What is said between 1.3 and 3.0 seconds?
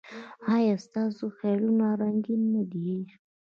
خیالونه رنګین نه دي؟